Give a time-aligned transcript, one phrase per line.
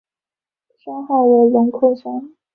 [0.83, 2.33] 山号为龙口山。